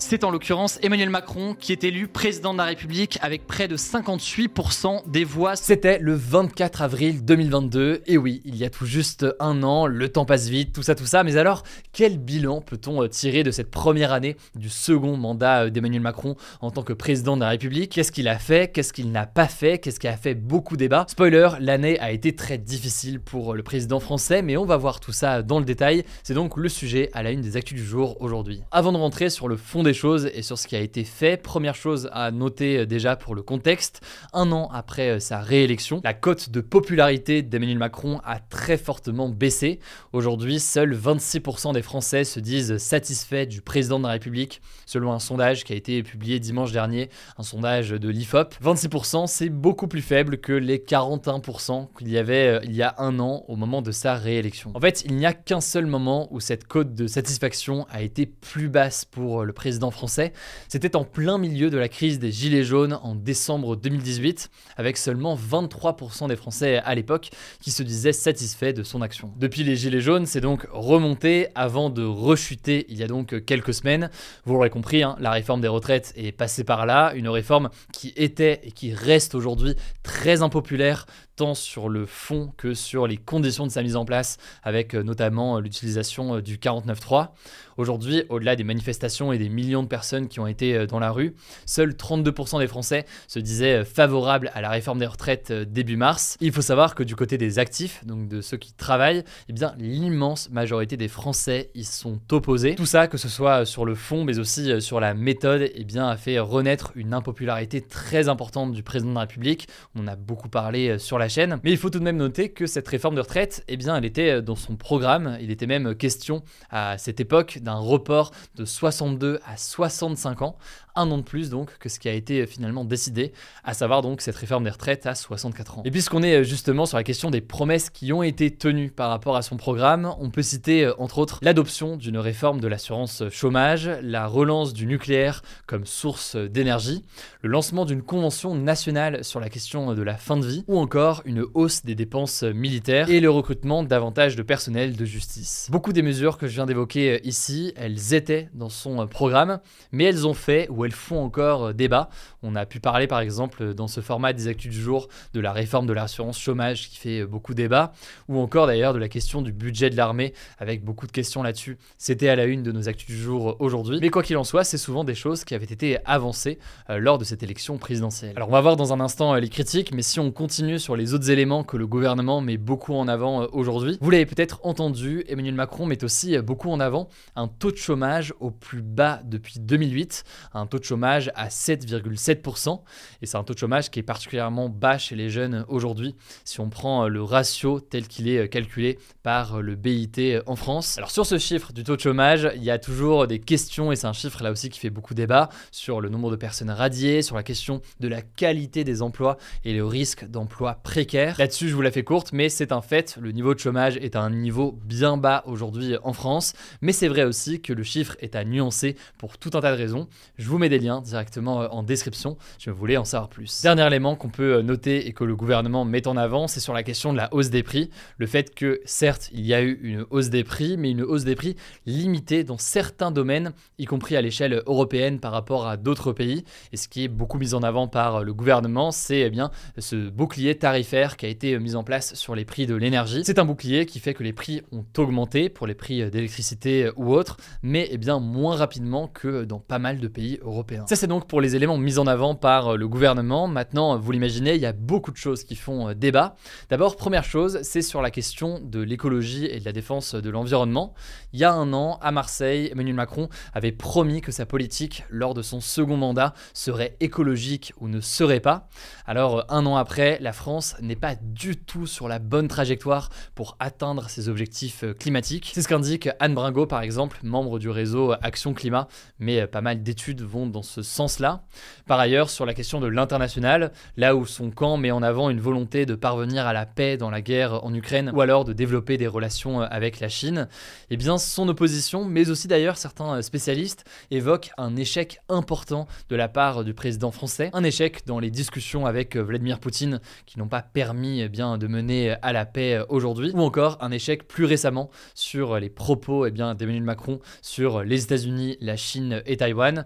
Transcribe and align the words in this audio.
C'est 0.00 0.22
en 0.22 0.30
l'occurrence 0.30 0.78
Emmanuel 0.82 1.10
Macron 1.10 1.54
qui 1.58 1.72
est 1.72 1.82
élu 1.82 2.06
président 2.06 2.52
de 2.52 2.58
la 2.58 2.64
République 2.64 3.18
avec 3.20 3.48
près 3.48 3.66
de 3.66 3.76
58% 3.76 5.10
des 5.10 5.24
voix. 5.24 5.56
C'était 5.56 5.98
le 5.98 6.14
24 6.14 6.82
avril 6.82 7.24
2022. 7.24 8.02
Et 8.06 8.16
oui, 8.16 8.40
il 8.44 8.56
y 8.56 8.64
a 8.64 8.70
tout 8.70 8.86
juste 8.86 9.26
un 9.40 9.64
an, 9.64 9.86
le 9.86 10.08
temps 10.08 10.24
passe 10.24 10.48
vite, 10.48 10.72
tout 10.72 10.84
ça, 10.84 10.94
tout 10.94 11.04
ça. 11.04 11.24
Mais 11.24 11.36
alors, 11.36 11.64
quel 11.92 12.18
bilan 12.18 12.60
peut-on 12.60 13.02
euh, 13.02 13.08
tirer 13.08 13.42
de 13.42 13.50
cette 13.50 13.72
première 13.72 14.12
année 14.12 14.36
du 14.54 14.68
second 14.68 15.16
mandat 15.16 15.64
euh, 15.64 15.70
d'Emmanuel 15.70 16.00
Macron 16.00 16.36
en 16.60 16.70
tant 16.70 16.84
que 16.84 16.92
président 16.92 17.36
de 17.36 17.42
la 17.42 17.48
République? 17.48 17.92
Qu'est-ce 17.92 18.12
qu'il 18.12 18.28
a 18.28 18.38
fait? 18.38 18.70
Qu'est-ce 18.70 18.92
qu'il 18.92 19.10
n'a 19.10 19.26
pas 19.26 19.48
fait? 19.48 19.78
Qu'est-ce 19.78 19.98
qui 19.98 20.08
a 20.08 20.16
fait 20.16 20.34
beaucoup 20.34 20.76
débat 20.76 21.06
Spoiler, 21.08 21.48
l'année 21.58 21.98
a 21.98 22.12
été 22.12 22.36
très 22.36 22.56
difficile 22.56 23.18
pour 23.20 23.54
le 23.54 23.64
président 23.64 23.98
français, 23.98 24.42
mais 24.42 24.56
on 24.56 24.64
va 24.64 24.76
voir 24.76 25.00
tout 25.00 25.12
ça 25.12 25.42
dans 25.42 25.58
le 25.58 25.64
détail. 25.64 26.04
C'est 26.22 26.34
donc 26.34 26.56
le 26.56 26.68
sujet 26.68 27.10
à 27.14 27.24
la 27.24 27.32
une 27.32 27.40
des 27.40 27.56
actus 27.56 27.76
du 27.76 27.84
jour 27.84 28.16
aujourd'hui. 28.20 28.62
Avant 28.70 28.92
de 28.92 28.96
rentrer 28.96 29.28
sur 29.28 29.48
le 29.48 29.56
fond 29.56 29.82
choses 29.92 30.30
et 30.34 30.42
sur 30.42 30.58
ce 30.58 30.66
qui 30.66 30.76
a 30.76 30.80
été 30.80 31.04
fait. 31.04 31.40
Première 31.42 31.74
chose 31.74 32.08
à 32.12 32.30
noter 32.30 32.78
euh, 32.78 32.86
déjà 32.86 33.16
pour 33.16 33.34
le 33.34 33.42
contexte, 33.42 34.00
un 34.32 34.52
an 34.52 34.68
après 34.72 35.10
euh, 35.10 35.18
sa 35.20 35.40
réélection, 35.40 36.00
la 36.04 36.14
cote 36.14 36.50
de 36.50 36.60
popularité 36.60 37.42
d'Emmanuel 37.42 37.78
Macron 37.78 38.20
a 38.24 38.40
très 38.40 38.76
fortement 38.76 39.28
baissé. 39.28 39.78
Aujourd'hui, 40.12 40.60
seuls 40.60 40.94
26% 40.94 41.74
des 41.74 41.82
Français 41.82 42.24
se 42.24 42.40
disent 42.40 42.76
satisfaits 42.78 43.46
du 43.46 43.60
président 43.60 43.98
de 43.98 44.04
la 44.04 44.12
République, 44.12 44.60
selon 44.86 45.12
un 45.12 45.18
sondage 45.18 45.64
qui 45.64 45.72
a 45.72 45.76
été 45.76 46.02
publié 46.02 46.40
dimanche 46.40 46.72
dernier, 46.72 47.10
un 47.36 47.42
sondage 47.42 47.90
de 47.90 48.08
l'IFOP. 48.08 48.54
26%, 48.62 49.26
c'est 49.26 49.48
beaucoup 49.48 49.88
plus 49.88 50.02
faible 50.02 50.38
que 50.38 50.52
les 50.52 50.78
41% 50.78 51.88
qu'il 51.96 52.10
y 52.10 52.18
avait 52.18 52.48
euh, 52.48 52.60
il 52.64 52.74
y 52.74 52.82
a 52.82 52.94
un 52.98 53.18
an 53.20 53.44
au 53.48 53.56
moment 53.56 53.82
de 53.82 53.92
sa 53.92 54.14
réélection. 54.14 54.72
En 54.74 54.80
fait, 54.80 55.04
il 55.04 55.16
n'y 55.16 55.26
a 55.26 55.32
qu'un 55.32 55.60
seul 55.60 55.86
moment 55.86 56.28
où 56.30 56.40
cette 56.40 56.66
cote 56.66 56.94
de 56.94 57.06
satisfaction 57.06 57.86
a 57.90 58.02
été 58.02 58.26
plus 58.26 58.68
basse 58.68 59.04
pour 59.04 59.44
le 59.44 59.52
président 59.52 59.77
français. 59.90 60.32
C'était 60.68 60.96
en 60.96 61.04
plein 61.04 61.38
milieu 61.38 61.70
de 61.70 61.78
la 61.78 61.88
crise 61.88 62.18
des 62.18 62.30
Gilets 62.30 62.64
jaunes 62.64 62.98
en 63.02 63.14
décembre 63.14 63.76
2018, 63.76 64.50
avec 64.76 64.96
seulement 64.96 65.36
23% 65.36 66.28
des 66.28 66.36
Français 66.36 66.78
à 66.78 66.94
l'époque 66.94 67.30
qui 67.60 67.70
se 67.70 67.82
disaient 67.82 68.12
satisfaits 68.12 68.72
de 68.72 68.82
son 68.82 69.02
action. 69.02 69.32
Depuis 69.36 69.64
les 69.64 69.76
Gilets 69.76 70.00
jaunes, 70.00 70.26
c'est 70.26 70.40
donc 70.40 70.66
remonté 70.70 71.48
avant 71.54 71.90
de 71.90 72.04
rechuter 72.04 72.86
il 72.88 72.98
y 72.98 73.02
a 73.02 73.06
donc 73.06 73.44
quelques 73.44 73.74
semaines. 73.74 74.10
Vous 74.44 74.54
l'aurez 74.54 74.70
compris, 74.70 75.02
hein, 75.02 75.16
la 75.20 75.30
réforme 75.30 75.60
des 75.60 75.68
retraites 75.68 76.12
est 76.16 76.32
passée 76.32 76.64
par 76.64 76.86
là, 76.86 77.12
une 77.14 77.28
réforme 77.28 77.70
qui 77.92 78.12
était 78.16 78.60
et 78.64 78.72
qui 78.72 78.92
reste 78.92 79.34
aujourd'hui 79.34 79.74
très 80.02 80.42
impopulaire 80.42 81.06
tant 81.38 81.54
sur 81.54 81.88
le 81.88 82.04
fond 82.04 82.52
que 82.56 82.74
sur 82.74 83.06
les 83.06 83.16
conditions 83.16 83.64
de 83.64 83.70
sa 83.70 83.82
mise 83.82 83.94
en 83.94 84.04
place, 84.04 84.38
avec 84.64 84.94
euh, 84.94 85.04
notamment 85.04 85.56
euh, 85.56 85.60
l'utilisation 85.60 86.34
euh, 86.34 86.42
du 86.42 86.58
49.3. 86.58 87.28
Aujourd'hui, 87.76 88.24
au-delà 88.28 88.56
des 88.56 88.64
manifestations 88.64 89.32
et 89.32 89.38
des 89.38 89.48
millions 89.48 89.84
de 89.84 89.88
personnes 89.88 90.26
qui 90.26 90.40
ont 90.40 90.48
été 90.48 90.88
dans 90.88 90.98
la 90.98 91.12
rue, 91.12 91.36
seuls 91.64 91.92
32% 91.92 92.58
des 92.58 92.66
Français 92.66 93.06
se 93.28 93.38
disaient 93.38 93.84
favorables 93.84 94.50
à 94.52 94.60
la 94.60 94.70
réforme 94.70 94.98
des 94.98 95.06
retraites 95.06 95.52
début 95.52 95.96
mars. 95.96 96.36
Il 96.40 96.50
faut 96.50 96.60
savoir 96.60 96.96
que 96.96 97.04
du 97.04 97.14
côté 97.14 97.38
des 97.38 97.60
actifs, 97.60 98.04
donc 98.04 98.26
de 98.26 98.40
ceux 98.40 98.56
qui 98.56 98.72
travaillent, 98.72 99.22
eh 99.48 99.52
bien 99.52 99.76
l'immense 99.78 100.50
majorité 100.50 100.96
des 100.96 101.06
Français 101.06 101.70
y 101.76 101.84
sont 101.84 102.18
opposés. 102.32 102.74
Tout 102.74 102.84
ça, 102.84 103.06
que 103.06 103.16
ce 103.16 103.28
soit 103.28 103.64
sur 103.64 103.84
le 103.84 103.94
fond, 103.94 104.24
mais 104.24 104.40
aussi 104.40 104.82
sur 104.82 104.98
la 104.98 105.14
méthode, 105.14 105.70
eh 105.72 105.84
bien 105.84 106.08
a 106.08 106.16
fait 106.16 106.40
renaître 106.40 106.90
une 106.96 107.14
impopularité 107.14 107.80
très 107.80 108.28
importante 108.28 108.72
du 108.72 108.82
président 108.82 109.10
de 109.10 109.14
la 109.14 109.20
République. 109.20 109.68
On 109.94 110.08
a 110.08 110.16
beaucoup 110.16 110.48
parlé 110.48 110.98
sur 110.98 111.16
la 111.16 111.27
Mais 111.36 111.70
il 111.70 111.76
faut 111.76 111.90
tout 111.90 111.98
de 111.98 112.04
même 112.04 112.16
noter 112.16 112.50
que 112.50 112.66
cette 112.66 112.88
réforme 112.88 113.14
de 113.14 113.20
retraite, 113.20 113.64
eh 113.68 113.76
elle 113.96 114.04
était 114.04 114.30
euh, 114.30 114.40
dans 114.40 114.56
son 114.56 114.76
programme. 114.76 115.36
Il 115.40 115.50
était 115.50 115.66
même 115.66 115.94
question 115.94 116.42
à 116.70 116.98
cette 116.98 117.20
époque 117.20 117.58
d'un 117.60 117.76
report 117.76 118.32
de 118.56 118.64
62 118.64 119.40
à 119.46 119.56
65 119.56 120.42
ans, 120.42 120.56
un 120.98 121.10
an 121.10 121.18
de 121.18 121.22
plus 121.22 121.50
donc 121.50 121.76
que 121.78 121.88
ce 121.88 121.98
qui 121.98 122.08
a 122.08 122.12
été 122.12 122.42
euh, 122.42 122.46
finalement 122.46 122.84
décidé, 122.84 123.32
à 123.64 123.74
savoir 123.74 124.02
donc 124.02 124.20
cette 124.20 124.36
réforme 124.36 124.64
des 124.64 124.70
retraites 124.70 125.06
à 125.06 125.14
64 125.14 125.78
ans. 125.78 125.82
Et 125.84 125.90
puisqu'on 125.90 126.22
est 126.22 126.36
euh, 126.36 126.42
justement 126.42 126.86
sur 126.86 126.96
la 126.96 127.04
question 127.04 127.30
des 127.30 127.40
promesses 127.40 127.90
qui 127.90 128.12
ont 128.12 128.22
été 128.22 128.50
tenues 128.50 128.90
par 128.90 129.10
rapport 129.10 129.36
à 129.36 129.42
son 129.42 129.56
programme, 129.56 130.12
on 130.18 130.30
peut 130.30 130.42
citer 130.42 130.90
entre 130.98 131.18
autres 131.18 131.38
l'adoption 131.42 131.96
d'une 131.96 132.18
réforme 132.18 132.60
de 132.60 132.68
l'assurance 132.68 133.22
chômage, 133.30 133.90
la 134.02 134.26
relance 134.26 134.72
du 134.72 134.86
nucléaire 134.86 135.42
comme 135.66 135.86
source 135.86 136.36
d'énergie, 136.36 137.04
le 137.42 137.50
lancement 137.50 137.84
d'une 137.84 138.02
convention 138.02 138.54
nationale 138.54 139.24
sur 139.24 139.40
la 139.40 139.48
question 139.48 139.94
de 139.94 140.02
la 140.02 140.16
fin 140.16 140.36
de 140.36 140.46
vie, 140.46 140.64
ou 140.66 140.78
encore 140.78 141.22
une 141.24 141.44
hausse 141.54 141.84
des 141.84 141.94
dépenses 141.94 142.42
militaires 142.42 143.10
et 143.10 143.20
le 143.20 143.30
recrutement 143.30 143.82
davantage 143.82 144.36
de 144.36 144.42
personnel 144.42 144.96
de 144.96 145.04
justice. 145.04 145.68
Beaucoup 145.70 145.92
des 145.92 146.02
mesures 146.02 146.38
que 146.38 146.46
je 146.46 146.54
viens 146.54 146.66
d'évoquer 146.66 147.12
euh, 147.12 147.18
ici, 147.24 147.72
elles 147.76 148.14
étaient 148.14 148.48
dans 148.54 148.68
son 148.68 149.02
euh, 149.02 149.06
programme, 149.06 149.60
mais 149.92 150.04
elles 150.04 150.26
ont 150.26 150.34
fait 150.34 150.68
ou 150.70 150.84
elles 150.84 150.87
font 150.92 151.22
encore 151.22 151.66
euh, 151.66 151.72
débat. 151.72 152.08
On 152.42 152.54
a 152.54 152.66
pu 152.66 152.80
parler 152.80 153.06
par 153.06 153.20
exemple 153.20 153.74
dans 153.74 153.88
ce 153.88 154.00
format 154.00 154.32
des 154.32 154.48
actus 154.48 154.70
du 154.70 154.80
jour 154.80 155.08
de 155.34 155.40
la 155.40 155.52
réforme 155.52 155.86
de 155.86 155.92
l'assurance 155.92 156.38
chômage 156.38 156.88
qui 156.90 156.96
fait 156.96 157.24
beaucoup 157.24 157.54
débat, 157.54 157.92
ou 158.28 158.38
encore 158.38 158.66
d'ailleurs 158.66 158.94
de 158.94 158.98
la 158.98 159.08
question 159.08 159.42
du 159.42 159.52
budget 159.52 159.90
de 159.90 159.96
l'armée 159.96 160.34
avec 160.58 160.84
beaucoup 160.84 161.06
de 161.06 161.12
questions 161.12 161.42
là-dessus. 161.42 161.78
C'était 161.98 162.28
à 162.28 162.36
la 162.36 162.44
une 162.44 162.62
de 162.62 162.72
nos 162.72 162.88
actus 162.88 163.06
du 163.06 163.20
jour 163.20 163.56
aujourd'hui. 163.58 163.98
Mais 164.00 164.10
quoi 164.10 164.22
qu'il 164.22 164.36
en 164.36 164.44
soit, 164.44 164.64
c'est 164.64 164.78
souvent 164.78 165.04
des 165.04 165.14
choses 165.14 165.44
qui 165.44 165.54
avaient 165.54 165.64
été 165.64 165.98
avancées 166.04 166.58
lors 166.88 167.18
de 167.18 167.24
cette 167.24 167.42
élection 167.42 167.78
présidentielle. 167.78 168.32
Alors 168.36 168.48
on 168.48 168.52
va 168.52 168.60
voir 168.60 168.76
dans 168.76 168.92
un 168.92 169.00
instant 169.00 169.34
les 169.34 169.48
critiques, 169.48 169.92
mais 169.92 170.02
si 170.02 170.20
on 170.20 170.30
continue 170.30 170.78
sur 170.78 170.96
les 170.96 171.14
autres 171.14 171.30
éléments 171.30 171.64
que 171.64 171.76
le 171.76 171.86
gouvernement 171.86 172.40
met 172.40 172.56
beaucoup 172.56 172.94
en 172.94 173.08
avant 173.08 173.42
euh, 173.42 173.46
aujourd'hui. 173.52 173.98
Vous 174.00 174.10
l'avez 174.10 174.26
peut-être 174.26 174.60
entendu, 174.62 175.24
Emmanuel 175.28 175.54
Macron 175.54 175.86
met 175.86 176.02
aussi 176.04 176.36
euh, 176.36 176.42
beaucoup 176.42 176.70
en 176.70 176.80
avant 176.80 177.08
un 177.36 177.48
taux 177.48 177.70
de 177.70 177.76
chômage 177.76 178.34
au 178.40 178.50
plus 178.50 178.82
bas 178.82 179.20
depuis 179.24 179.60
2008, 179.60 180.24
un 180.54 180.66
taux 180.66 180.77
de 180.78 180.84
chômage 180.84 181.30
à 181.34 181.48
7,7%. 181.48 182.80
Et 183.22 183.26
c'est 183.26 183.36
un 183.36 183.44
taux 183.44 183.54
de 183.54 183.58
chômage 183.58 183.90
qui 183.90 183.98
est 184.00 184.02
particulièrement 184.04 184.68
bas 184.68 184.98
chez 184.98 185.16
les 185.16 185.30
jeunes 185.30 185.64
aujourd'hui, 185.68 186.14
si 186.44 186.60
on 186.60 186.70
prend 186.70 187.04
euh, 187.04 187.08
le 187.08 187.22
ratio 187.22 187.80
tel 187.80 188.08
qu'il 188.08 188.28
est 188.28 188.48
calculé 188.48 188.98
par 189.22 189.60
le 189.60 189.74
BIT 189.74 190.40
en 190.46 190.56
France. 190.56 190.98
Alors 190.98 191.10
sur 191.10 191.26
ce 191.26 191.38
chiffre 191.38 191.72
du 191.72 191.84
taux 191.84 191.96
de 191.96 192.00
chômage, 192.00 192.50
il 192.56 192.64
y 192.64 192.70
a 192.70 192.78
toujours 192.78 193.26
des 193.26 193.38
questions, 193.38 193.92
et 193.92 193.96
c'est 193.96 194.06
un 194.06 194.12
chiffre 194.12 194.42
là 194.42 194.50
aussi 194.50 194.68
qui 194.70 194.80
fait 194.80 194.90
beaucoup 194.90 195.14
débat, 195.14 195.48
sur 195.70 196.00
le 196.00 196.08
nombre 196.08 196.30
de 196.30 196.36
personnes 196.36 196.70
radiées, 196.70 197.22
sur 197.22 197.36
la 197.36 197.42
question 197.42 197.80
de 198.00 198.08
la 198.08 198.22
qualité 198.22 198.84
des 198.84 199.02
emplois 199.02 199.36
et 199.64 199.72
le 199.72 199.84
risque 199.84 200.24
d'emploi 200.26 200.74
précaire. 200.82 201.36
Là-dessus, 201.38 201.68
je 201.68 201.74
vous 201.74 201.82
la 201.82 201.90
fais 201.90 202.04
courte, 202.04 202.32
mais 202.32 202.48
c'est 202.48 202.72
un 202.72 202.82
fait, 202.82 203.16
le 203.20 203.32
niveau 203.32 203.54
de 203.54 203.58
chômage 203.58 203.96
est 203.96 204.16
à 204.16 204.20
un 204.20 204.30
niveau 204.30 204.78
bien 204.84 205.16
bas 205.16 205.42
aujourd'hui 205.46 205.96
en 206.02 206.12
France, 206.12 206.54
mais 206.80 206.92
c'est 206.92 207.08
vrai 207.08 207.24
aussi 207.24 207.60
que 207.60 207.72
le 207.72 207.82
chiffre 207.82 208.16
est 208.20 208.36
à 208.36 208.44
nuancer 208.44 208.96
pour 209.18 209.38
tout 209.38 209.50
un 209.54 209.60
tas 209.60 209.72
de 209.72 209.76
raisons. 209.76 210.08
Je 210.36 210.48
vous 210.48 210.58
mets 210.58 210.67
des 210.68 210.78
liens 210.78 211.00
directement 211.00 211.62
euh, 211.62 211.68
en 211.70 211.82
description, 211.82 212.36
je 212.58 212.70
voulais 212.70 212.96
en 212.96 213.04
savoir 213.04 213.28
plus. 213.28 213.62
Dernier 213.62 213.86
élément 213.86 214.16
qu'on 214.16 214.28
peut 214.28 214.54
euh, 214.54 214.62
noter 214.62 215.06
et 215.06 215.12
que 215.12 215.24
le 215.24 215.36
gouvernement 215.36 215.84
met 215.84 216.06
en 216.06 216.16
avant, 216.16 216.48
c'est 216.48 216.60
sur 216.60 216.72
la 216.72 216.82
question 216.82 217.12
de 217.12 217.18
la 217.18 217.32
hausse 217.32 217.50
des 217.50 217.62
prix. 217.62 217.90
Le 218.18 218.26
fait 218.26 218.54
que, 218.54 218.80
certes, 218.84 219.30
il 219.32 219.46
y 219.46 219.54
a 219.54 219.62
eu 219.62 219.78
une 219.82 220.04
hausse 220.10 220.30
des 220.30 220.44
prix, 220.44 220.76
mais 220.76 220.90
une 220.90 221.02
hausse 221.02 221.24
des 221.24 221.34
prix 221.34 221.56
limitée 221.86 222.44
dans 222.44 222.58
certains 222.58 223.10
domaines, 223.10 223.52
y 223.78 223.84
compris 223.84 224.16
à 224.16 224.22
l'échelle 224.22 224.62
européenne 224.66 225.20
par 225.20 225.32
rapport 225.32 225.66
à 225.66 225.76
d'autres 225.76 226.12
pays. 226.12 226.44
Et 226.72 226.76
ce 226.76 226.88
qui 226.88 227.04
est 227.04 227.08
beaucoup 227.08 227.38
mis 227.38 227.54
en 227.54 227.62
avant 227.62 227.88
par 227.88 228.24
le 228.24 228.34
gouvernement, 228.34 228.90
c'est 228.90 229.20
eh 229.20 229.30
bien 229.30 229.50
ce 229.78 230.08
bouclier 230.08 230.56
tarifaire 230.56 231.16
qui 231.16 231.26
a 231.26 231.28
été 231.28 231.58
mis 231.58 231.74
en 231.74 231.84
place 231.84 232.14
sur 232.14 232.34
les 232.34 232.44
prix 232.44 232.66
de 232.66 232.74
l'énergie. 232.74 233.22
C'est 233.24 233.38
un 233.38 233.44
bouclier 233.44 233.86
qui 233.86 234.00
fait 234.00 234.14
que 234.14 234.22
les 234.22 234.32
prix 234.32 234.62
ont 234.72 234.84
augmenté 234.96 235.48
pour 235.48 235.66
les 235.66 235.74
prix 235.74 236.10
d'électricité 236.10 236.90
ou 236.96 237.12
autres, 237.12 237.36
mais 237.62 237.88
eh 237.90 237.98
bien 237.98 238.18
moins 238.20 238.56
rapidement 238.56 239.08
que 239.08 239.44
dans 239.44 239.58
pas 239.58 239.78
mal 239.78 239.98
de 239.98 240.08
pays 240.08 240.38
Ça 240.86 240.96
c'est 240.96 241.06
donc 241.06 241.26
pour 241.26 241.40
les 241.40 241.56
éléments 241.56 241.78
mis 241.78 241.98
en 241.98 242.06
avant 242.06 242.34
par 242.34 242.76
le 242.76 242.88
gouvernement. 242.88 243.48
Maintenant, 243.48 243.98
vous 243.98 244.12
l'imaginez, 244.12 244.54
il 244.54 244.60
y 244.60 244.66
a 244.66 244.72
beaucoup 244.72 245.10
de 245.10 245.16
choses 245.16 245.44
qui 245.44 245.56
font 245.56 245.92
débat. 245.92 246.36
D'abord, 246.70 246.96
première 246.96 247.24
chose, 247.24 247.60
c'est 247.62 247.82
sur 247.82 248.02
la 248.02 248.10
question 248.10 248.60
de 248.62 248.80
l'écologie 248.80 249.46
et 249.46 249.60
de 249.60 249.64
la 249.64 249.72
défense 249.72 250.14
de 250.14 250.30
l'environnement. 250.30 250.94
Il 251.32 251.40
y 251.40 251.44
a 251.44 251.52
un 251.52 251.72
an, 251.72 251.98
à 252.02 252.10
Marseille, 252.10 252.68
Emmanuel 252.72 252.94
Macron 252.94 253.28
avait 253.52 253.72
promis 253.72 254.20
que 254.20 254.32
sa 254.32 254.46
politique, 254.46 255.04
lors 255.10 255.34
de 255.34 255.42
son 255.42 255.60
second 255.60 255.96
mandat, 255.96 256.34
serait 256.54 256.96
écologique 257.00 257.72
ou 257.80 257.88
ne 257.88 258.00
serait 258.00 258.40
pas. 258.40 258.68
Alors, 259.06 259.44
un 259.48 259.66
an 259.66 259.76
après, 259.76 260.18
la 260.20 260.32
France 260.32 260.76
n'est 260.80 260.96
pas 260.96 261.14
du 261.20 261.56
tout 261.56 261.86
sur 261.86 262.08
la 262.08 262.18
bonne 262.18 262.48
trajectoire 262.48 263.10
pour 263.34 263.56
atteindre 263.60 264.08
ses 264.08 264.28
objectifs 264.28 264.84
climatiques. 264.98 265.50
C'est 265.54 265.62
ce 265.62 265.68
qu'indique 265.68 266.08
Anne 266.20 266.34
Bringot, 266.34 266.66
par 266.66 266.82
exemple, 266.82 267.18
membre 267.22 267.58
du 267.58 267.68
réseau 267.68 268.12
Action 268.22 268.54
Climat, 268.54 268.88
mais 269.18 269.46
pas 269.46 269.60
mal 269.60 269.82
d'études 269.82 270.22
vont 270.22 270.37
dans 270.46 270.62
ce 270.62 270.82
sens-là. 270.82 271.42
Par 271.86 271.98
ailleurs, 271.98 272.30
sur 272.30 272.46
la 272.46 272.54
question 272.54 272.80
de 272.80 272.86
l'international, 272.86 273.72
là 273.96 274.14
où 274.14 274.26
son 274.26 274.50
camp 274.50 274.76
met 274.76 274.90
en 274.90 275.02
avant 275.02 275.30
une 275.30 275.40
volonté 275.40 275.86
de 275.86 275.94
parvenir 275.94 276.46
à 276.46 276.52
la 276.52 276.66
paix 276.66 276.96
dans 276.96 277.10
la 277.10 277.20
guerre 277.20 277.64
en 277.64 277.74
Ukraine 277.74 278.12
ou 278.14 278.20
alors 278.20 278.44
de 278.44 278.52
développer 278.52 278.96
des 278.96 279.06
relations 279.06 279.60
avec 279.60 280.00
la 280.00 280.08
Chine, 280.08 280.48
eh 280.90 280.96
bien 280.96 281.18
son 281.18 281.48
opposition, 281.48 282.04
mais 282.04 282.30
aussi 282.30 282.48
d'ailleurs 282.48 282.76
certains 282.76 283.20
spécialistes, 283.22 283.84
évoquent 284.10 284.50
un 284.58 284.76
échec 284.76 285.20
important 285.28 285.86
de 286.08 286.16
la 286.16 286.28
part 286.28 286.64
du 286.64 286.74
président 286.74 287.10
français, 287.10 287.50
un 287.52 287.64
échec 287.64 288.02
dans 288.06 288.18
les 288.18 288.30
discussions 288.30 288.86
avec 288.86 289.16
Vladimir 289.16 289.60
Poutine 289.60 290.00
qui 290.26 290.38
n'ont 290.38 290.48
pas 290.48 290.62
permis 290.62 291.20
eh 291.20 291.28
bien, 291.28 291.58
de 291.58 291.66
mener 291.66 292.16
à 292.22 292.32
la 292.32 292.46
paix 292.46 292.80
aujourd'hui, 292.88 293.32
ou 293.34 293.40
encore 293.40 293.78
un 293.80 293.90
échec 293.90 294.26
plus 294.26 294.44
récemment 294.44 294.90
sur 295.14 295.58
les 295.58 295.70
propos 295.70 296.26
eh 296.26 296.30
bien, 296.30 296.54
d'Emmanuel 296.54 296.82
Macron 296.82 297.20
sur 297.42 297.82
les 297.82 298.04
États-Unis, 298.04 298.56
la 298.60 298.76
Chine 298.76 299.22
et 299.26 299.36
Taïwan, 299.36 299.84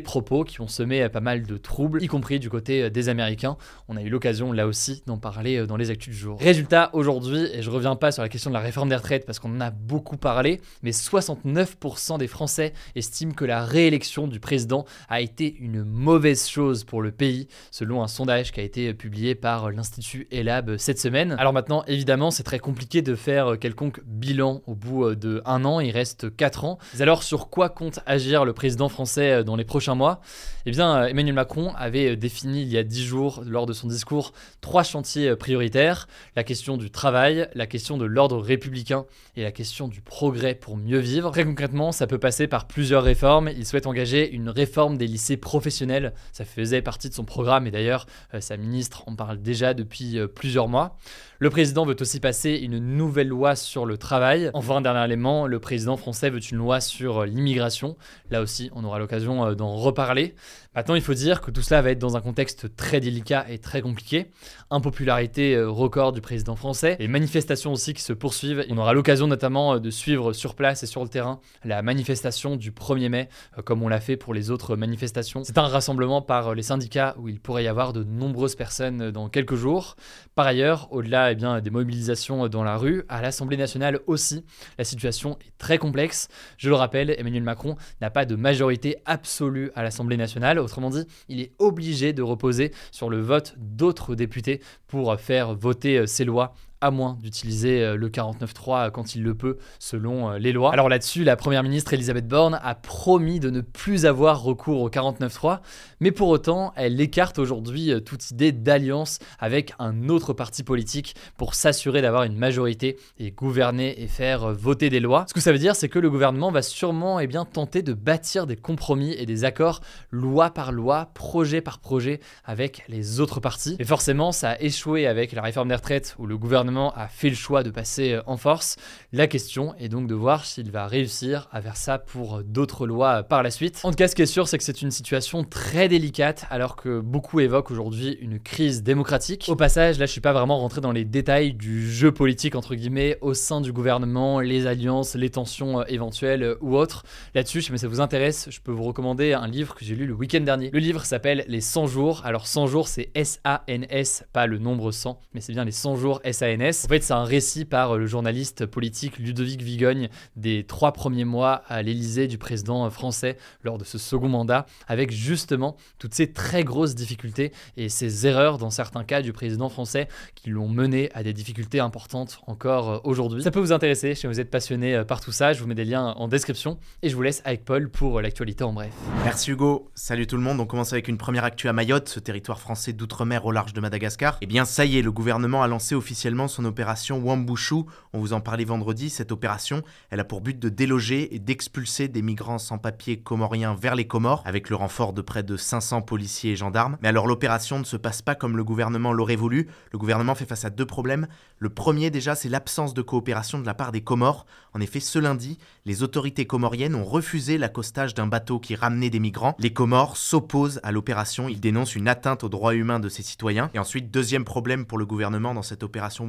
propos 0.00 0.44
qui 0.44 0.60
ont 0.60 0.68
semé 0.68 1.08
pas 1.08 1.20
mal 1.20 1.42
de 1.42 1.56
troubles, 1.56 2.02
y 2.02 2.06
compris 2.06 2.38
du 2.38 2.50
côté 2.50 2.90
des 2.90 3.08
Américains. 3.08 3.56
On 3.88 3.96
a 3.96 4.02
eu 4.02 4.08
l'occasion 4.08 4.52
là 4.52 4.66
aussi 4.66 5.02
d'en 5.06 5.18
parler 5.18 5.66
dans 5.66 5.76
les 5.76 5.90
actus 5.90 6.14
du 6.14 6.18
jour. 6.18 6.38
Résultat 6.40 6.90
aujourd'hui, 6.92 7.48
et 7.52 7.62
je 7.62 7.70
reviens 7.70 7.96
pas 7.96 8.12
sur 8.12 8.22
la 8.22 8.28
question 8.28 8.50
de 8.50 8.54
la 8.54 8.60
réforme 8.60 8.88
des 8.88 8.96
retraites 8.96 9.26
parce 9.26 9.38
qu'on 9.38 9.54
en 9.56 9.60
a 9.60 9.70
beaucoup 9.70 10.16
parlé, 10.16 10.60
mais 10.82 10.90
69% 10.90 12.18
des 12.18 12.28
Français 12.28 12.72
estiment 12.94 13.32
que 13.32 13.44
la 13.44 13.64
réélection 13.64 14.28
du 14.28 14.40
président 14.40 14.84
a 15.08 15.20
été 15.20 15.54
une 15.58 15.84
mauvaise 15.84 16.48
chose 16.48 16.84
pour 16.84 17.02
le 17.02 17.10
pays, 17.10 17.48
selon 17.70 18.02
un 18.02 18.08
sondage 18.08 18.52
qui 18.52 18.60
a 18.60 18.62
été 18.62 18.94
publié 18.94 19.34
par 19.34 19.70
l'Institut 19.70 20.28
ELAB 20.30 20.76
cette 20.76 20.98
semaine. 20.98 21.36
Alors 21.38 21.52
maintenant, 21.52 21.82
évidemment, 21.86 22.30
c'est 22.30 22.42
très 22.42 22.58
compliqué 22.58 23.02
de 23.02 23.14
faire 23.14 23.58
quelconque 23.58 24.00
bilan 24.04 24.62
au 24.66 24.74
bout 24.74 25.14
de 25.14 25.42
un 25.44 25.64
an, 25.64 25.80
il 25.80 25.90
reste 25.90 26.34
4 26.34 26.64
ans. 26.64 26.78
alors 27.00 27.22
sur 27.22 27.48
quoi 27.48 27.68
compte 27.68 28.00
agir 28.06 28.44
le 28.44 28.52
président 28.52 28.88
français 28.88 29.44
dans 29.44 29.56
les 29.56 29.64
prochains 29.64 29.81
mois 29.88 30.20
Eh 30.66 30.70
bien, 30.70 31.06
Emmanuel 31.06 31.34
Macron 31.34 31.72
avait 31.76 32.16
défini 32.16 32.62
il 32.62 32.68
y 32.68 32.78
a 32.78 32.84
10 32.84 33.04
jours, 33.04 33.42
lors 33.46 33.66
de 33.66 33.72
son 33.72 33.88
discours, 33.88 34.32
trois 34.60 34.82
chantiers 34.82 35.34
prioritaires, 35.36 36.08
la 36.36 36.44
question 36.44 36.76
du 36.76 36.90
travail, 36.90 37.48
la 37.54 37.66
question 37.66 37.98
de 37.98 38.04
l'ordre 38.04 38.38
républicain 38.38 39.04
et 39.36 39.42
la 39.42 39.52
question 39.52 39.88
du 39.88 40.00
progrès 40.00 40.54
pour 40.54 40.76
mieux 40.76 40.98
vivre. 40.98 41.30
Très 41.30 41.44
concrètement, 41.44 41.92
ça 41.92 42.06
peut 42.06 42.18
passer 42.18 42.46
par 42.46 42.66
plusieurs 42.66 43.02
réformes. 43.02 43.50
Il 43.56 43.66
souhaite 43.66 43.86
engager 43.86 44.30
une 44.30 44.48
réforme 44.48 44.96
des 44.96 45.06
lycées 45.06 45.36
professionnels. 45.36 46.12
Ça 46.32 46.44
faisait 46.44 46.82
partie 46.82 47.08
de 47.08 47.14
son 47.14 47.24
programme 47.24 47.66
et 47.66 47.70
d'ailleurs, 47.70 48.06
euh, 48.34 48.40
sa 48.40 48.56
ministre 48.56 49.04
en 49.06 49.14
parle 49.14 49.40
déjà 49.40 49.74
depuis 49.74 50.18
euh, 50.18 50.26
plusieurs 50.26 50.68
mois. 50.68 50.96
Le 51.38 51.50
président 51.50 51.84
veut 51.84 51.96
aussi 51.98 52.20
passer 52.20 52.52
une 52.52 52.78
nouvelle 52.78 53.28
loi 53.28 53.56
sur 53.56 53.84
le 53.84 53.98
travail. 53.98 54.50
Enfin, 54.54 54.80
dernier 54.80 55.04
élément, 55.04 55.46
le 55.46 55.58
président 55.58 55.96
français 55.96 56.30
veut 56.30 56.38
une 56.38 56.58
loi 56.58 56.80
sur 56.80 57.24
l'immigration. 57.24 57.96
Là 58.30 58.42
aussi, 58.42 58.70
on 58.74 58.84
aura 58.84 58.98
l'occasion 59.00 59.44
euh, 59.44 59.54
reparler. 59.76 60.34
Maintenant, 60.74 60.94
il 60.94 61.02
faut 61.02 61.14
dire 61.14 61.42
que 61.42 61.50
tout 61.50 61.60
cela 61.60 61.82
va 61.82 61.90
être 61.90 61.98
dans 61.98 62.16
un 62.16 62.22
contexte 62.22 62.74
très 62.76 62.98
délicat 62.98 63.44
et 63.50 63.58
très 63.58 63.82
compliqué. 63.82 64.30
Impopularité 64.70 65.54
euh, 65.54 65.68
record 65.68 66.12
du 66.12 66.22
président 66.22 66.56
français, 66.56 66.96
les 66.98 67.08
manifestations 67.08 67.72
aussi 67.72 67.92
qui 67.92 68.02
se 68.02 68.14
poursuivent. 68.14 68.64
On 68.70 68.78
aura 68.78 68.94
l'occasion 68.94 69.26
notamment 69.26 69.74
euh, 69.74 69.78
de 69.80 69.90
suivre 69.90 70.32
sur 70.32 70.54
place 70.54 70.82
et 70.82 70.86
sur 70.86 71.02
le 71.02 71.08
terrain 71.08 71.40
la 71.64 71.82
manifestation 71.82 72.56
du 72.56 72.70
1er 72.70 73.10
mai, 73.10 73.28
comme 73.64 73.82
on 73.82 73.88
l'a 73.88 74.00
fait 74.00 74.16
pour 74.16 74.32
les 74.32 74.50
autres 74.50 74.76
manifestations. 74.76 75.44
C'est 75.44 75.58
un 75.58 75.66
rassemblement 75.66 76.22
par 76.22 76.54
les 76.54 76.62
syndicats 76.62 77.14
où 77.18 77.28
il 77.28 77.38
pourrait 77.38 77.64
y 77.64 77.68
avoir 77.68 77.92
de 77.92 78.02
nombreuses 78.02 78.56
personnes 78.56 79.10
dans 79.10 79.28
quelques 79.28 79.54
jours. 79.54 79.96
Par 80.34 80.46
ailleurs, 80.46 80.88
au-delà 80.90 81.32
eh 81.32 81.34
bien, 81.34 81.60
des 81.60 81.70
mobilisations 81.70 82.48
dans 82.48 82.64
la 82.64 82.76
rue, 82.76 83.04
à 83.08 83.20
l'Assemblée 83.20 83.58
nationale 83.58 84.00
aussi, 84.06 84.44
la 84.78 84.84
situation 84.84 85.38
est 85.46 85.52
très 85.58 85.78
complexe. 85.78 86.28
Je 86.56 86.68
le 86.68 86.74
rappelle, 86.74 87.14
Emmanuel 87.18 87.42
Macron 87.42 87.76
n'a 88.00 88.10
pas 88.10 88.24
de 88.24 88.36
majorité 88.36 88.96
absolue 89.04 89.61
à 89.74 89.82
l'Assemblée 89.82 90.16
nationale. 90.16 90.58
Autrement 90.58 90.90
dit, 90.90 91.04
il 91.28 91.40
est 91.40 91.52
obligé 91.58 92.12
de 92.12 92.22
reposer 92.22 92.72
sur 92.90 93.10
le 93.10 93.20
vote 93.20 93.54
d'autres 93.58 94.14
députés 94.14 94.60
pour 94.86 95.14
faire 95.20 95.54
voter 95.54 96.06
ses 96.06 96.24
lois 96.24 96.54
à 96.82 96.90
moins 96.90 97.16
d'utiliser 97.22 97.82
euh, 97.82 97.96
le 97.96 98.08
49.3 98.10 98.90
quand 98.90 99.14
il 99.14 99.22
le 99.22 99.34
peut, 99.34 99.56
selon 99.78 100.32
euh, 100.32 100.38
les 100.38 100.52
lois. 100.52 100.72
Alors 100.72 100.88
là-dessus, 100.88 101.24
la 101.24 101.36
Première 101.36 101.62
ministre 101.62 101.94
Elisabeth 101.94 102.26
Borne 102.26 102.58
a 102.62 102.74
promis 102.74 103.40
de 103.40 103.48
ne 103.50 103.60
plus 103.60 104.04
avoir 104.04 104.42
recours 104.42 104.82
au 104.82 104.90
49.3, 104.90 105.60
mais 106.00 106.10
pour 106.10 106.28
autant, 106.28 106.72
elle 106.76 107.00
écarte 107.00 107.38
aujourd'hui 107.38 107.92
euh, 107.92 108.00
toute 108.00 108.30
idée 108.32 108.52
d'alliance 108.52 109.20
avec 109.38 109.72
un 109.78 110.08
autre 110.08 110.32
parti 110.32 110.64
politique 110.64 111.14
pour 111.36 111.54
s'assurer 111.54 112.02
d'avoir 112.02 112.24
une 112.24 112.36
majorité 112.36 112.98
et 113.18 113.30
gouverner 113.30 114.02
et 114.02 114.08
faire 114.08 114.52
voter 114.52 114.90
des 114.90 115.00
lois. 115.00 115.24
Ce 115.28 115.34
que 115.34 115.40
ça 115.40 115.52
veut 115.52 115.58
dire, 115.58 115.76
c'est 115.76 115.88
que 115.88 116.00
le 116.00 116.10
gouvernement 116.10 116.50
va 116.50 116.62
sûrement 116.62 117.20
eh 117.20 117.28
bien, 117.28 117.44
tenter 117.44 117.82
de 117.82 117.92
bâtir 117.92 118.46
des 118.46 118.56
compromis 118.56 119.12
et 119.12 119.24
des 119.24 119.44
accords 119.44 119.80
loi 120.10 120.50
par 120.50 120.72
loi, 120.72 121.10
projet 121.14 121.60
par 121.60 121.78
projet 121.78 122.18
avec 122.44 122.82
les 122.88 123.20
autres 123.20 123.38
partis. 123.38 123.76
Et 123.78 123.84
forcément, 123.84 124.32
ça 124.32 124.50
a 124.50 124.60
échoué 124.60 125.06
avec 125.06 125.32
la 125.32 125.42
réforme 125.42 125.68
des 125.68 125.76
retraites 125.76 126.16
où 126.18 126.26
le 126.26 126.36
gouvernement 126.36 126.71
a 126.76 127.08
fait 127.08 127.28
le 127.28 127.34
choix 127.34 127.62
de 127.62 127.70
passer 127.70 128.12
euh, 128.12 128.22
en 128.26 128.36
force. 128.36 128.76
La 129.12 129.26
question 129.26 129.74
est 129.78 129.88
donc 129.88 130.06
de 130.06 130.14
voir 130.14 130.44
s'il 130.44 130.70
va 130.70 130.86
réussir 130.86 131.48
à 131.52 131.60
faire 131.60 131.76
ça 131.76 131.98
pour 131.98 132.36
euh, 132.36 132.42
d'autres 132.42 132.86
lois 132.86 133.18
euh, 133.18 133.22
par 133.22 133.42
la 133.42 133.50
suite. 133.50 133.80
En 133.84 133.90
tout 133.90 133.96
cas, 133.96 134.08
ce 134.08 134.14
qui 134.14 134.22
est 134.22 134.26
sûr, 134.26 134.48
c'est 134.48 134.58
que 134.58 134.64
c'est 134.64 134.82
une 134.82 134.90
situation 134.90 135.44
très 135.44 135.88
délicate 135.88 136.46
alors 136.50 136.76
que 136.76 137.00
beaucoup 137.00 137.40
évoquent 137.40 137.70
aujourd'hui 137.70 138.18
une 138.20 138.38
crise 138.38 138.82
démocratique. 138.82 139.46
Au 139.48 139.56
passage, 139.56 139.98
là, 139.98 140.06
je 140.06 140.12
suis 140.12 140.20
pas 140.20 140.32
vraiment 140.32 140.58
rentré 140.58 140.80
dans 140.80 140.92
les 140.92 141.04
détails 141.04 141.52
du 141.52 141.90
jeu 141.90 142.12
politique 142.12 142.54
entre 142.54 142.74
guillemets 142.74 143.18
au 143.20 143.34
sein 143.34 143.60
du 143.60 143.72
gouvernement, 143.72 144.40
les 144.40 144.66
alliances, 144.66 145.14
les 145.14 145.30
tensions 145.30 145.84
éventuelles 145.86 146.56
ou 146.60 146.76
autres. 146.76 147.04
Là-dessus, 147.34 147.62
si 147.62 147.78
ça 147.78 147.88
vous 147.88 148.00
intéresse, 148.00 148.48
je 148.50 148.60
peux 148.60 148.72
vous 148.72 148.84
recommander 148.84 149.32
un 149.32 149.46
livre 149.46 149.74
que 149.74 149.84
j'ai 149.84 149.94
lu 149.94 150.06
le 150.06 150.14
week-end 150.14 150.40
dernier. 150.40 150.70
Le 150.72 150.78
livre 150.78 151.04
s'appelle 151.04 151.44
Les 151.48 151.60
100 151.60 151.86
jours. 151.86 152.22
Alors 152.24 152.46
100 152.46 152.66
jours, 152.66 152.88
c'est 152.88 153.10
S-A-N-S, 153.14 154.24
pas 154.32 154.46
le 154.46 154.58
nombre 154.58 154.90
100, 154.90 155.20
mais 155.34 155.40
c'est 155.40 155.52
bien 155.52 155.64
les 155.64 155.72
100 155.72 155.96
jours 155.96 156.20
En 156.62 156.88
fait, 156.88 157.02
c'est 157.02 157.12
un 157.12 157.24
récit 157.24 157.64
par 157.64 157.98
le 157.98 158.06
journaliste 158.06 158.66
politique 158.66 159.18
Ludovic 159.18 159.62
Vigogne 159.62 160.08
des 160.36 160.62
trois 160.62 160.92
premiers 160.92 161.24
mois 161.24 161.62
à 161.66 161.82
l'Élysée 161.82 162.28
du 162.28 162.38
président 162.38 162.88
français 162.88 163.36
lors 163.64 163.78
de 163.78 163.84
ce 163.84 163.98
second 163.98 164.28
mandat, 164.28 164.66
avec 164.86 165.10
justement 165.10 165.76
toutes 165.98 166.14
ces 166.14 166.32
très 166.32 166.62
grosses 166.62 166.94
difficultés 166.94 167.50
et 167.76 167.88
ces 167.88 168.28
erreurs 168.28 168.58
dans 168.58 168.70
certains 168.70 169.02
cas 169.02 169.22
du 169.22 169.32
président 169.32 169.68
français 169.68 170.06
qui 170.36 170.50
l'ont 170.50 170.68
mené 170.68 171.10
à 171.14 171.24
des 171.24 171.32
difficultés 171.32 171.80
importantes 171.80 172.40
encore 172.46 173.00
aujourd'hui. 173.04 173.42
Ça 173.42 173.50
peut 173.50 173.58
vous 173.58 173.72
intéresser 173.72 174.14
si 174.14 174.28
vous 174.28 174.38
êtes 174.38 174.50
passionné 174.50 174.94
euh, 174.94 175.04
par 175.04 175.20
tout 175.20 175.32
ça, 175.32 175.52
je 175.52 175.60
vous 175.60 175.66
mets 175.66 175.74
des 175.74 175.84
liens 175.84 176.14
en 176.16 176.28
description 176.28 176.78
et 177.02 177.08
je 177.08 177.16
vous 177.16 177.22
laisse 177.22 177.42
avec 177.44 177.64
Paul 177.64 177.90
pour 177.90 178.20
l'actualité 178.20 178.62
en 178.62 178.72
bref. 178.72 178.92
Merci 179.24 179.50
Hugo, 179.50 179.90
salut 179.94 180.28
tout 180.28 180.36
le 180.36 180.42
monde, 180.42 180.60
on 180.60 180.66
commence 180.66 180.92
avec 180.92 181.08
une 181.08 181.18
première 181.18 181.44
actu 181.44 181.68
à 181.68 181.72
Mayotte, 181.72 182.08
ce 182.08 182.20
territoire 182.20 182.60
français 182.60 182.92
d'outre-mer 182.92 183.46
au 183.46 183.50
large 183.50 183.72
de 183.72 183.80
Madagascar. 183.80 184.38
Eh 184.42 184.46
bien 184.46 184.64
ça 184.64 184.84
y 184.84 184.98
est, 184.98 185.02
le 185.02 185.10
gouvernement 185.10 185.62
a 185.64 185.66
lancé 185.66 185.96
officiellement 185.96 186.41
son 186.48 186.64
opération 186.64 187.18
Wambushu. 187.18 187.84
On 188.12 188.20
vous 188.20 188.32
en 188.32 188.40
parlait 188.40 188.64
vendredi. 188.64 189.10
Cette 189.10 189.32
opération, 189.32 189.82
elle 190.10 190.20
a 190.20 190.24
pour 190.24 190.40
but 190.40 190.58
de 190.58 190.68
déloger 190.68 191.34
et 191.34 191.38
d'expulser 191.38 192.08
des 192.08 192.22
migrants 192.22 192.58
sans 192.58 192.78
papier 192.78 193.18
comoriens 193.20 193.74
vers 193.74 193.94
les 193.94 194.06
Comores, 194.06 194.42
avec 194.44 194.70
le 194.70 194.76
renfort 194.76 195.12
de 195.12 195.22
près 195.22 195.42
de 195.42 195.56
500 195.56 196.02
policiers 196.02 196.52
et 196.52 196.56
gendarmes. 196.56 196.98
Mais 197.02 197.08
alors 197.08 197.26
l'opération 197.26 197.78
ne 197.78 197.84
se 197.84 197.96
passe 197.96 198.22
pas 198.22 198.34
comme 198.34 198.56
le 198.56 198.64
gouvernement 198.64 199.12
l'aurait 199.12 199.36
voulu. 199.36 199.68
Le 199.92 199.98
gouvernement 199.98 200.34
fait 200.34 200.46
face 200.46 200.64
à 200.64 200.70
deux 200.70 200.86
problèmes. 200.86 201.26
Le 201.58 201.70
premier 201.70 202.10
déjà, 202.10 202.34
c'est 202.34 202.48
l'absence 202.48 202.94
de 202.94 203.02
coopération 203.02 203.58
de 203.58 203.66
la 203.66 203.74
part 203.74 203.92
des 203.92 204.00
Comores. 204.00 204.46
En 204.74 204.80
effet, 204.80 205.00
ce 205.00 205.18
lundi, 205.18 205.58
les 205.84 206.02
autorités 206.02 206.46
comoriennes 206.46 206.94
ont 206.94 207.04
refusé 207.04 207.58
l'accostage 207.58 208.14
d'un 208.14 208.26
bateau 208.26 208.58
qui 208.58 208.74
ramenait 208.74 209.10
des 209.10 209.20
migrants. 209.20 209.54
Les 209.58 209.72
Comores 209.72 210.16
s'opposent 210.16 210.80
à 210.82 210.92
l'opération. 210.92 211.48
Ils 211.48 211.60
dénoncent 211.60 211.94
une 211.94 212.08
atteinte 212.08 212.44
aux 212.44 212.48
droits 212.48 212.74
humains 212.74 213.00
de 213.00 213.08
ses 213.08 213.22
citoyens. 213.22 213.70
Et 213.74 213.78
ensuite, 213.78 214.10
deuxième 214.10 214.44
problème 214.44 214.86
pour 214.86 214.98
le 214.98 215.06
gouvernement 215.06 215.54
dans 215.54 215.62
cette 215.62 215.82
opération 215.82 216.26